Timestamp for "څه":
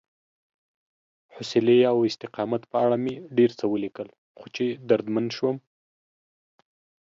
3.59-3.65